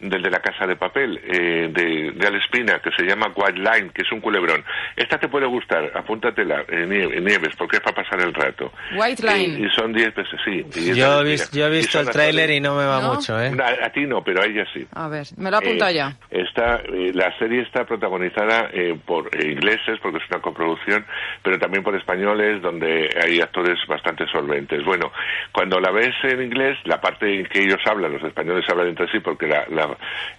del 0.00 0.22
de 0.22 0.30
la 0.30 0.40
Casa 0.40 0.66
de 0.66 0.76
Papel, 0.76 1.18
eh, 1.24 1.70
de, 1.72 2.12
de 2.12 2.26
Alespina, 2.26 2.80
que 2.80 2.90
se 2.96 3.04
llama 3.04 3.32
White 3.34 3.58
Line, 3.58 3.90
que 3.94 4.02
es 4.02 4.12
un 4.12 4.20
culebrón. 4.20 4.62
Esta 4.94 5.18
te 5.18 5.28
puede 5.28 5.46
gustar, 5.46 5.90
apúntatela, 5.94 6.64
en 6.68 6.90
Nieves, 7.24 7.54
porque 7.56 7.76
es 7.76 7.82
para 7.82 8.02
pasar 8.02 8.20
el 8.20 8.34
rato. 8.34 8.72
White 8.96 9.22
Line. 9.22 9.66
Y, 9.66 9.70
son 9.70 9.92
10 9.92 10.14
veces, 10.14 10.40
sí. 10.44 10.94
Yo, 10.94 11.22
he 11.22 11.24
visto 11.24 11.45
el 11.52 12.10
tráiler 12.10 12.50
y 12.50 12.60
no 12.60 12.74
me 12.76 12.84
va 12.84 13.00
mucho, 13.00 13.40
¿eh? 13.40 13.52
A, 13.82 13.90
ti 13.90 14.06
no, 14.06 14.22
pero 14.22 14.42
a 14.42 14.46
ella 14.46 14.64
sí. 14.72 14.86
A 14.92 15.08
ver, 15.08 15.26
me 15.36 15.50
lo 15.50 15.58
apunta 15.58 15.90
eh, 15.90 15.94
ya. 15.94 16.16
Está, 16.30 16.76
eh, 16.76 17.12
la 17.14 17.36
serie 17.38 17.62
está 17.62 17.84
protagonizada 17.84 18.70
eh, 18.72 18.98
por 19.04 19.30
ingleses, 19.34 19.98
porque 20.02 20.18
es 20.18 20.24
una 20.30 20.40
coproducción, 20.40 21.04
pero 21.42 21.58
también 21.58 21.82
por 21.82 21.94
españoles, 21.94 22.62
donde 22.62 23.10
hay 23.22 23.40
actores 23.40 23.78
bastante 23.86 24.26
solventes. 24.28 24.84
Bueno, 24.84 25.12
cuando 25.52 25.80
la 25.80 25.90
ves 25.90 26.14
en 26.24 26.42
inglés, 26.42 26.78
la 26.84 27.00
parte 27.00 27.40
en 27.40 27.46
que 27.46 27.62
ellos 27.62 27.80
hablan, 27.86 28.12
los 28.12 28.22
españoles 28.22 28.68
hablan 28.68 28.88
entre 28.88 29.10
sí, 29.10 29.20
porque 29.20 29.46
la 29.46 29.66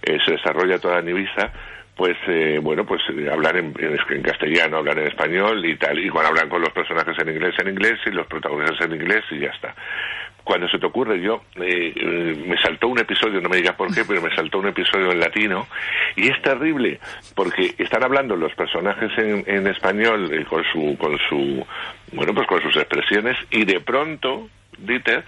eh, 0.02 0.18
se 0.24 0.32
desarrolla 0.32 0.78
toda 0.78 1.00
en 1.00 1.08
Ibiza, 1.08 1.52
pues 1.98 2.16
eh, 2.28 2.60
bueno, 2.62 2.86
pues 2.86 3.02
eh, 3.10 3.28
hablar 3.28 3.56
en, 3.56 3.74
en, 3.76 4.22
castellano, 4.22 4.78
hablar 4.78 4.98
en 5.00 5.08
español 5.08 5.64
y 5.66 5.76
tal, 5.76 5.98
y 5.98 6.08
cuando 6.08 6.28
hablan 6.30 6.48
con 6.48 6.62
los 6.62 6.70
personajes 6.70 7.18
en 7.18 7.28
inglés, 7.28 7.54
en 7.58 7.68
inglés, 7.70 7.98
y 8.06 8.10
los 8.10 8.26
protagonistas 8.28 8.86
en 8.86 8.94
inglés, 8.94 9.24
y 9.32 9.40
ya 9.40 9.50
está. 9.50 9.74
Cuando 10.48 10.66
se 10.66 10.78
te 10.78 10.86
ocurre, 10.86 11.20
yo, 11.20 11.42
me 11.56 12.56
saltó 12.62 12.88
un 12.88 12.98
episodio, 12.98 13.38
no 13.38 13.50
me 13.50 13.58
digas 13.58 13.74
por 13.74 13.94
qué, 13.94 14.02
pero 14.08 14.22
me 14.22 14.34
saltó 14.34 14.60
un 14.60 14.68
episodio 14.68 15.12
en 15.12 15.20
latino, 15.20 15.66
y 16.16 16.30
es 16.30 16.40
terrible, 16.40 17.00
porque 17.34 17.74
están 17.76 18.02
hablando 18.02 18.34
los 18.34 18.54
personajes 18.54 19.10
en, 19.18 19.44
en 19.46 19.66
español 19.66 20.46
con 20.48 20.64
su, 20.72 20.96
con 20.96 21.18
su, 21.28 21.66
bueno, 22.14 22.32
pues 22.32 22.46
con 22.46 22.62
sus 22.62 22.74
expresiones, 22.78 23.36
y 23.50 23.66
de 23.66 23.80
pronto, 23.80 24.48
Dieter, 24.78 25.24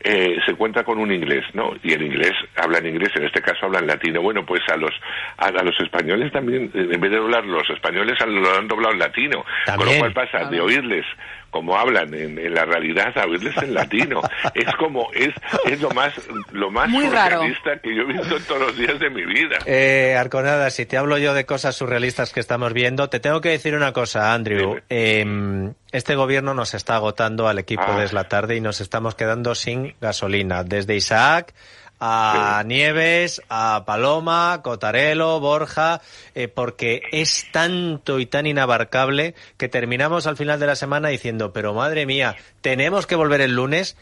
eh, 0.00 0.36
se 0.44 0.54
cuenta 0.54 0.84
con 0.84 0.98
un 0.98 1.12
inglés, 1.12 1.44
¿no? 1.54 1.72
Y 1.82 1.92
el 1.92 2.02
inglés 2.02 2.32
habla 2.56 2.78
en 2.78 2.86
inglés, 2.86 3.10
en 3.16 3.24
este 3.24 3.40
caso 3.40 3.66
habla 3.66 3.78
en 3.78 3.86
latino. 3.86 4.20
Bueno, 4.22 4.44
pues 4.44 4.60
a 4.70 4.76
los 4.76 4.92
a, 5.38 5.50
los 5.50 5.78
españoles 5.80 6.32
también, 6.32 6.70
en 6.74 7.00
vez 7.00 7.10
de 7.10 7.16
doblar 7.16 7.44
los 7.46 7.68
españoles, 7.70 8.18
lo 8.26 8.56
han 8.56 8.68
doblado 8.68 8.92
en 8.92 8.98
latino. 8.98 9.44
Con 9.76 9.86
lo 9.86 9.98
cual 9.98 10.12
pasa 10.12 10.44
de 10.50 10.60
oírles 10.60 11.06
como 11.54 11.78
hablan 11.78 12.12
en, 12.12 12.52
la 12.52 12.64
realidad 12.64 13.16
a 13.16 13.26
oírles 13.26 13.56
en 13.58 13.74
latino. 13.74 14.20
es 14.54 14.74
como, 14.74 15.08
es, 15.12 15.30
es 15.66 15.80
lo 15.80 15.88
más, 15.90 16.12
lo 16.50 16.68
más 16.68 16.90
surrealista 16.90 17.78
que 17.78 17.94
yo 17.94 18.02
he 18.02 18.06
visto 18.06 18.40
todos 18.48 18.60
los 18.60 18.76
días 18.76 18.98
de 18.98 19.08
mi 19.08 19.24
vida. 19.24 19.58
Eh, 19.64 20.16
Arconada, 20.18 20.70
si 20.70 20.84
te 20.84 20.96
hablo 20.96 21.16
yo 21.16 21.32
de 21.32 21.46
cosas 21.46 21.76
surrealistas 21.76 22.32
que 22.32 22.40
estamos 22.40 22.72
viendo, 22.72 23.08
te 23.08 23.20
tengo 23.20 23.40
que 23.40 23.50
decir 23.50 23.76
una 23.76 23.92
cosa, 23.92 24.34
Andrew. 24.34 24.80
Em, 24.88 25.74
este 25.94 26.16
gobierno 26.16 26.54
nos 26.54 26.74
está 26.74 26.96
agotando 26.96 27.46
al 27.46 27.60
equipo 27.60 27.84
ah. 27.86 28.00
de 28.00 28.12
la 28.12 28.24
tarde 28.28 28.56
y 28.56 28.60
nos 28.60 28.80
estamos 28.80 29.14
quedando 29.14 29.54
sin 29.54 29.94
gasolina. 30.00 30.64
Desde 30.64 30.96
Isaac 30.96 31.54
a 32.00 32.64
Nieves, 32.66 33.40
a 33.48 33.84
Paloma, 33.86 34.60
Cotarelo, 34.64 35.38
Borja, 35.38 36.00
eh, 36.34 36.48
porque 36.48 37.02
es 37.12 37.46
tanto 37.52 38.18
y 38.18 38.26
tan 38.26 38.46
inabarcable 38.46 39.36
que 39.56 39.68
terminamos 39.68 40.26
al 40.26 40.36
final 40.36 40.58
de 40.58 40.66
la 40.66 40.74
semana 40.74 41.10
diciendo, 41.10 41.52
pero 41.52 41.74
madre 41.74 42.06
mía, 42.06 42.34
tenemos 42.60 43.06
que 43.06 43.14
volver 43.14 43.40
el 43.40 43.54
lunes. 43.54 43.96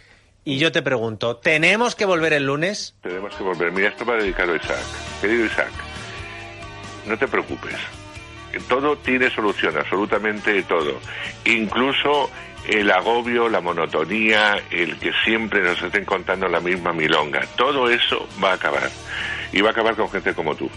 Y 0.45 0.57
yo 0.57 0.73
te 0.73 0.81
pregunto, 0.81 1.37
¿tenemos 1.37 1.95
que 1.95 2.07
volver 2.07 2.33
el 2.33 2.47
lunes? 2.47 2.97
Tenemos 3.03 3.35
que 3.35 3.45
volver. 3.45 3.71
Mira, 3.71 3.91
esto 3.91 4.07
va 4.07 4.17
dedicado 4.17 4.55
a 4.55 4.57
Isaac. 4.57 4.83
Querido 5.21 5.45
Isaac, 5.45 5.71
no 7.07 7.19
te 7.19 7.29
preocupes. 7.29 7.77
Todo 8.69 8.97
tiene 8.97 9.31
solución, 9.31 9.77
absolutamente 9.77 10.63
todo. 10.65 11.01
Incluso 11.45 12.31
el 12.67 12.91
agobio, 12.91 13.49
la 13.49 13.61
monotonía, 13.61 14.57
el 14.71 14.99
que 14.99 15.13
siempre 15.25 15.63
nos 15.63 15.83
estén 15.83 16.05
contando 16.05 16.49
la 16.49 16.61
misma 16.61 16.93
milonga. 16.93 17.41
Todo 17.57 17.89
eso 17.89 18.29
va 18.43 18.53
a 18.53 18.55
acabar. 18.55 18.91
Y 19.53 19.61
va 19.61 19.69
a 19.69 19.73
acabar 19.73 19.97
con 19.97 20.11
gente 20.11 20.35
como 20.35 20.55
tú 20.55 20.71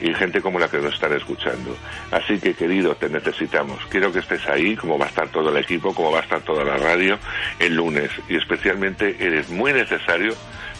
y 0.00 0.14
gente 0.14 0.40
como 0.40 0.58
la 0.58 0.68
que 0.68 0.78
nos 0.78 0.94
están 0.94 1.12
escuchando. 1.12 1.76
Así 2.10 2.38
que, 2.38 2.54
querido, 2.54 2.94
te 2.94 3.08
necesitamos. 3.08 3.84
Quiero 3.88 4.12
que 4.12 4.20
estés 4.20 4.46
ahí, 4.46 4.76
como 4.76 4.98
va 4.98 5.06
a 5.06 5.08
estar 5.08 5.28
todo 5.28 5.50
el 5.50 5.56
equipo, 5.56 5.94
como 5.94 6.12
va 6.12 6.20
a 6.20 6.22
estar 6.22 6.40
toda 6.42 6.64
la 6.64 6.76
radio, 6.76 7.18
el 7.58 7.74
lunes. 7.74 8.10
Y 8.28 8.36
especialmente 8.36 9.16
eres 9.18 9.48
muy 9.50 9.72
necesario, 9.72 10.34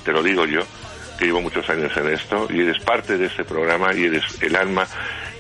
te 0.05 0.13
lo 0.13 0.23
digo 0.23 0.47
yo, 0.47 0.61
que 1.19 1.27
llevo 1.27 1.41
muchos 1.43 1.69
años 1.69 1.91
en 1.97 2.09
esto, 2.13 2.47
y 2.51 2.61
eres 2.61 2.79
parte 2.83 3.19
de 3.19 3.27
este 3.27 3.45
programa 3.45 3.93
y 3.95 4.05
eres 4.05 4.23
el 4.41 4.55
alma 4.57 4.87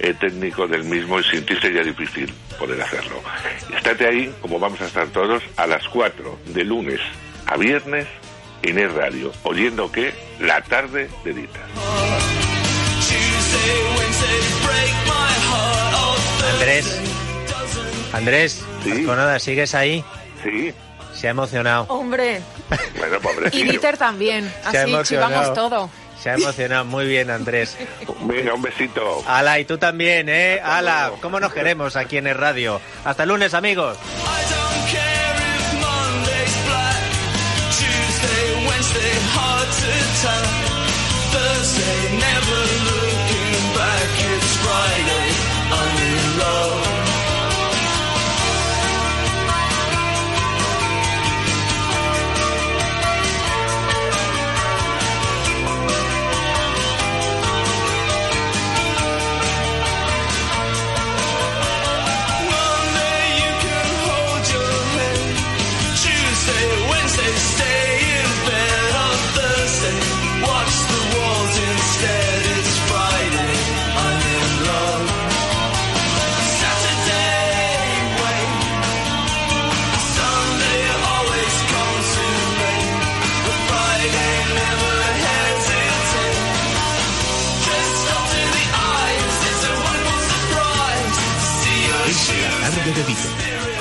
eh, 0.00 0.14
técnico 0.18 0.66
del 0.66 0.84
mismo 0.84 1.20
y 1.20 1.24
sin 1.24 1.44
ti 1.46 1.54
sería 1.60 1.82
difícil 1.82 2.32
poder 2.58 2.80
hacerlo. 2.82 3.22
Estate 3.76 4.06
ahí, 4.06 4.34
como 4.40 4.58
vamos 4.58 4.80
a 4.80 4.86
estar 4.86 5.06
todos, 5.08 5.42
a 5.56 5.66
las 5.66 5.86
4 5.88 6.38
de 6.46 6.64
lunes 6.64 7.00
a 7.46 7.56
viernes 7.56 8.06
en 8.62 8.78
el 8.78 8.92
radio. 8.92 9.32
¿Oyendo 9.44 9.90
qué? 9.92 10.12
La 10.40 10.60
tarde 10.62 11.08
de 11.24 11.32
Dita. 11.32 11.60
Andrés, 16.54 17.00
Andrés, 18.12 18.64
Sí. 18.82 19.04
con 19.04 19.16
nada, 19.16 19.38
¿sigues 19.38 19.74
ahí? 19.74 20.04
Sí. 20.42 20.72
Se 21.18 21.26
ha 21.26 21.30
emocionado. 21.30 21.84
Hombre, 21.88 22.40
Bueno, 22.96 23.16
y 23.16 23.20
pobrecillo. 23.20 23.64
Dieter 23.72 23.96
también. 23.98 24.44
Se 24.70 24.78
ha 24.78 24.82
Así 24.82 24.90
emocionado. 24.92 25.28
chivamos 25.32 25.54
todo. 25.54 25.90
Se 26.22 26.30
ha 26.30 26.34
emocionado. 26.34 26.84
Muy 26.84 27.06
bien, 27.06 27.30
Andrés. 27.30 27.76
Venga, 28.22 28.54
un 28.54 28.62
besito. 28.62 29.22
Ala, 29.26 29.58
y 29.58 29.64
tú 29.64 29.78
también, 29.78 30.28
¿eh? 30.28 30.60
Hasta 30.62 30.78
Ala, 30.78 31.00
luego. 31.08 31.22
¿cómo 31.22 31.40
nos 31.40 31.52
queremos 31.52 31.96
aquí 31.96 32.18
en 32.18 32.26
el 32.28 32.34
radio? 32.36 32.80
Hasta 33.04 33.22
el 33.24 33.28
lunes, 33.30 33.54
amigos. 33.54 33.96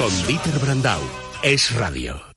Con 0.08 0.26
Dieter 0.26 0.58
Brandau. 0.60 1.02
Es 1.44 1.76
radio. 1.76 2.37